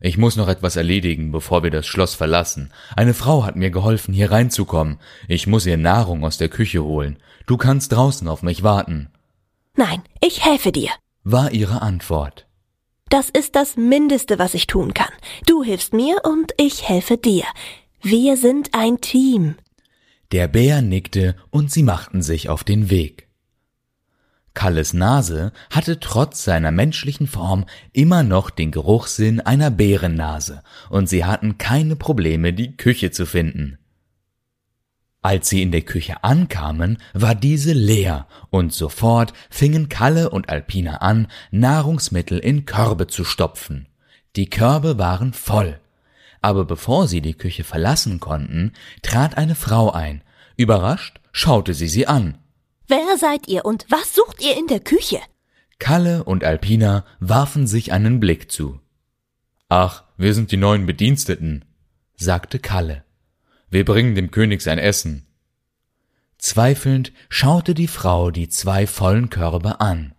[0.01, 2.73] Ich muss noch etwas erledigen, bevor wir das Schloss verlassen.
[2.97, 4.99] Eine Frau hat mir geholfen, hier reinzukommen.
[5.29, 7.19] Ich muss ihr Nahrung aus der Küche holen.
[7.47, 9.11] Du kannst draußen auf mich warten.
[9.77, 10.91] Nein, ich helfe dir,
[11.23, 12.47] war ihre Antwort.
[13.11, 15.13] Das ist das Mindeste, was ich tun kann.
[15.47, 17.45] Du hilfst mir und ich helfe dir.
[18.01, 19.57] Wir sind ein Team.
[20.33, 23.29] Der Bär nickte und sie machten sich auf den Weg.
[24.55, 31.25] Kalles Nase hatte trotz seiner menschlichen Form immer noch den Geruchssinn einer Bärennase, und sie
[31.25, 33.79] hatten keine Probleme, die Küche zu finden.
[35.23, 40.97] Als sie in der Küche ankamen, war diese leer, und sofort fingen Kalle und Alpina
[40.97, 43.87] an, Nahrungsmittel in Körbe zu stopfen.
[44.37, 45.79] Die Körbe waren voll,
[46.43, 48.73] aber bevor sie die Küche verlassen konnten,
[49.03, 50.23] trat eine Frau ein.
[50.57, 52.39] Überrascht schaute sie sie an.
[52.89, 55.21] Wer seid ihr und was sucht ihr in der Küche?
[55.79, 58.81] Kalle und Alpina warfen sich einen Blick zu.
[59.69, 61.65] Ach, wir sind die neuen Bediensteten,
[62.17, 63.05] sagte Kalle.
[63.71, 65.27] Wir bringen dem König sein Essen.
[66.39, 70.15] Zweifelnd schaute die Frau die zwei vollen Körbe an.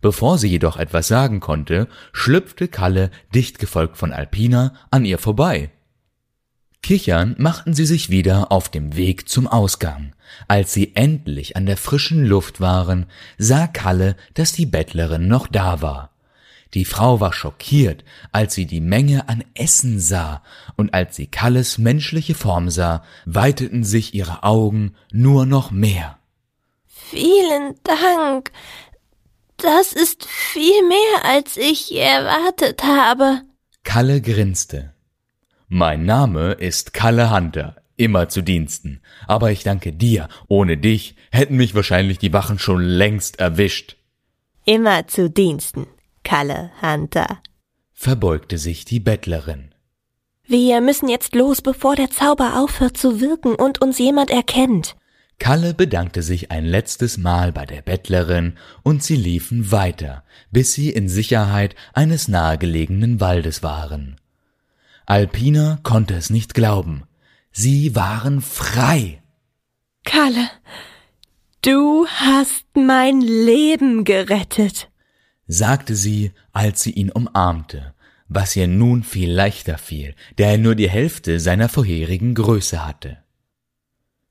[0.00, 5.70] Bevor sie jedoch etwas sagen konnte, schlüpfte Kalle, dicht gefolgt von Alpina, an ihr vorbei.
[6.82, 10.14] Kichern machten sie sich wieder auf dem Weg zum Ausgang.
[10.46, 15.82] Als sie endlich an der frischen Luft waren, sah Kalle, dass die Bettlerin noch da
[15.82, 16.12] war.
[16.74, 20.42] Die Frau war schockiert, als sie die Menge an Essen sah,
[20.76, 26.18] und als sie Kalles menschliche Form sah, weiteten sich ihre Augen nur noch mehr.
[26.86, 28.52] Vielen Dank.
[29.58, 33.42] Das ist viel mehr, als ich erwartet habe.
[33.82, 34.94] Kalle grinste.
[35.66, 39.02] Mein Name ist Kalle Hunter, immer zu Diensten.
[39.26, 40.28] Aber ich danke dir.
[40.46, 43.96] Ohne dich hätten mich wahrscheinlich die Wachen schon längst erwischt.
[44.64, 45.86] Immer zu Diensten,
[46.22, 47.40] Kalle Hunter,
[47.92, 49.74] verbeugte sich die Bettlerin.
[50.46, 54.94] Wir müssen jetzt los, bevor der Zauber aufhört zu wirken und uns jemand erkennt.
[55.38, 60.90] Kalle bedankte sich ein letztes Mal bei der Bettlerin und sie liefen weiter, bis sie
[60.90, 64.16] in Sicherheit eines nahegelegenen Waldes waren.
[65.06, 67.04] Alpina konnte es nicht glauben.
[67.52, 69.22] Sie waren frei.
[70.04, 70.50] Kalle,
[71.62, 74.90] du hast mein Leben gerettet,
[75.46, 77.94] sagte sie, als sie ihn umarmte,
[78.28, 83.18] was ihr nun viel leichter fiel, da er nur die Hälfte seiner vorherigen Größe hatte.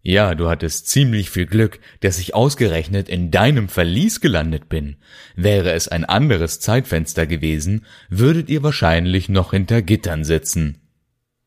[0.08, 4.96] Ja, du hattest ziemlich viel Glück, dass ich ausgerechnet in deinem Verlies gelandet bin.
[5.36, 10.78] Wäre es ein anderes Zeitfenster gewesen, würdet ihr wahrscheinlich noch hinter Gittern sitzen,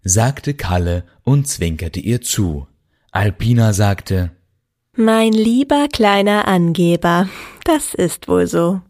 [0.02, 2.66] sagte Kalle und zwinkerte ihr zu.
[3.12, 4.32] Alpina sagte
[4.94, 7.30] Mein lieber kleiner Angeber,
[7.64, 8.82] das ist wohl so.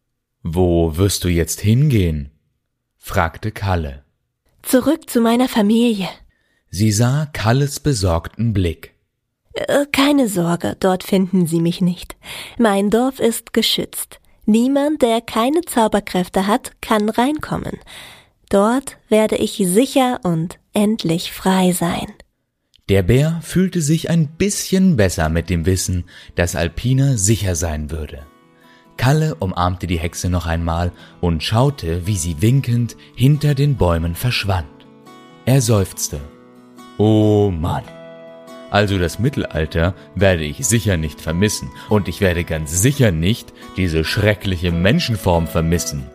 [0.42, 2.30] Wo wirst du jetzt hingehen?
[2.96, 4.02] fragte Kalle.
[4.62, 6.08] Zurück zu meiner Familie.
[6.70, 8.96] Sie sah Kalles besorgten Blick.
[9.54, 12.16] Äh, keine Sorge, dort finden Sie mich nicht.
[12.58, 14.20] Mein Dorf ist geschützt.
[14.46, 17.78] Niemand, der keine Zauberkräfte hat, kann reinkommen.
[18.48, 22.12] Dort werde ich sicher und endlich frei sein.
[22.88, 28.26] Der Bär fühlte sich ein bisschen besser mit dem Wissen, dass Alpina sicher sein würde.
[28.96, 30.90] Kalle umarmte die Hexe noch einmal
[31.20, 34.66] und schaute, wie sie winkend hinter den Bäumen verschwand.
[35.46, 36.20] Er seufzte.
[36.98, 37.84] Oh Mann.
[38.70, 44.04] Also das Mittelalter werde ich sicher nicht vermissen und ich werde ganz sicher nicht diese
[44.04, 46.06] schreckliche Menschenform vermissen.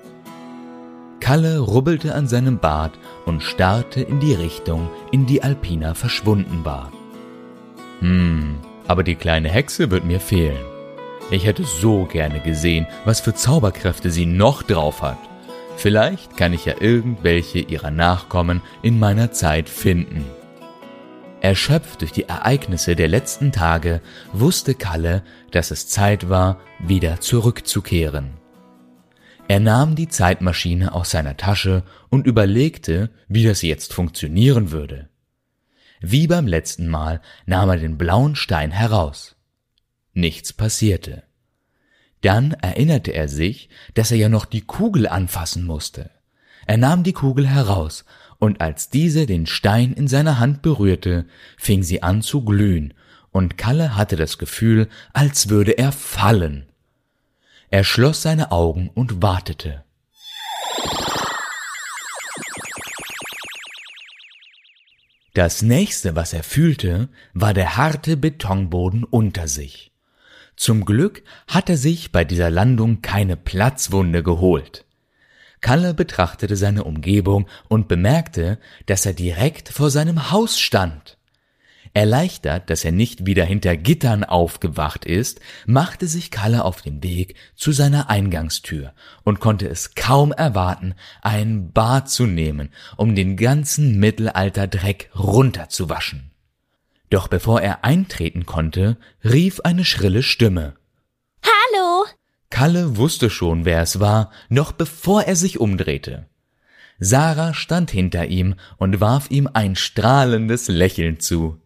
[1.20, 2.94] Kalle rubbelte an seinem Bart
[3.26, 6.92] und starrte in die Richtung, in die Alpina verschwunden war.
[8.00, 10.64] Hm, aber die kleine Hexe wird mir fehlen.
[11.32, 15.18] Ich hätte so gerne gesehen, was für Zauberkräfte sie noch drauf hat.
[15.78, 20.26] Vielleicht kann ich ja irgendwelche ihrer Nachkommen in meiner Zeit finden.
[21.46, 24.02] Erschöpft durch die Ereignisse der letzten Tage
[24.34, 25.22] wusste Kalle,
[25.52, 28.32] dass es Zeit war, wieder zurückzukehren.
[29.48, 35.08] Er nahm die Zeitmaschine aus seiner Tasche und überlegte, wie das jetzt funktionieren würde.
[36.02, 39.36] Wie beim letzten Mal nahm er den blauen Stein heraus.
[40.14, 41.22] Nichts passierte.
[42.22, 46.10] Dann erinnerte er sich, dass er ja noch die Kugel anfassen musste.
[46.66, 48.04] Er nahm die Kugel heraus
[48.40, 51.26] und als diese den Stein in seiner Hand berührte,
[51.58, 52.94] fing sie an zu glühen,
[53.32, 56.66] und Kalle hatte das Gefühl, als würde er fallen.
[57.70, 59.84] Er schloss seine Augen und wartete.
[65.34, 69.92] Das nächste, was er fühlte, war der harte Betonboden unter sich.
[70.56, 74.86] Zum Glück hat er sich bei dieser Landung keine Platzwunde geholt.
[75.66, 81.18] Kalle betrachtete seine Umgebung und bemerkte, dass er direkt vor seinem Haus stand.
[81.96, 87.34] Erleichtert, dass er nicht wieder hinter Gittern aufgewacht ist, machte sich Kalle auf den Weg
[87.56, 88.94] zu seiner Eingangstür
[89.24, 90.94] und konnte es kaum erwarten,
[91.24, 96.30] ein Bad zu nehmen, um den ganzen Mittelalterdreck runterzuwaschen.
[97.10, 100.76] Doch bevor er eintreten konnte, rief eine schrille Stimme.
[102.56, 106.30] Kalle wusste schon, wer es war, noch bevor er sich umdrehte.
[107.00, 111.60] Sarah stand hinter ihm und warf ihm ein strahlendes Lächeln zu.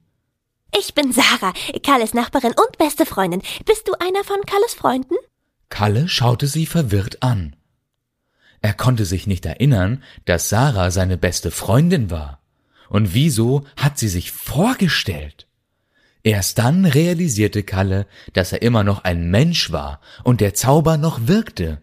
[0.75, 3.43] Ich bin Sarah, Kalles Nachbarin und beste Freundin.
[3.67, 5.13] Bist du einer von Kalles Freunden?
[5.69, 7.55] Kalle schaute sie verwirrt an.
[8.61, 12.41] Er konnte sich nicht erinnern, dass Sarah seine beste Freundin war.
[12.89, 15.48] Und wieso hat sie sich vorgestellt?
[16.23, 21.27] Erst dann realisierte Kalle, dass er immer noch ein Mensch war und der Zauber noch
[21.27, 21.81] wirkte.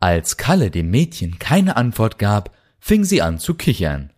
[0.00, 4.12] Als Kalle dem Mädchen keine Antwort gab, fing sie an zu kichern.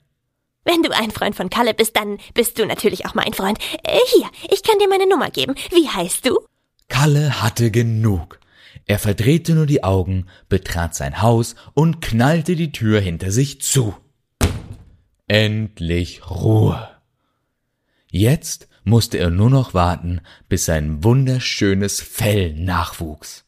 [0.65, 3.59] Wenn du ein Freund von Kalle bist, dann bist du natürlich auch mein Freund.
[3.85, 5.55] Äh, hier, ich kann dir meine Nummer geben.
[5.71, 6.41] Wie heißt du?
[6.89, 8.39] Kalle hatte genug.
[8.87, 13.95] Er verdrehte nur die Augen, betrat sein Haus und knallte die Tür hinter sich zu.
[15.27, 16.89] Endlich Ruhe.
[18.11, 23.48] Jetzt musste er nur noch warten, bis sein wunderschönes Fell nachwuchs.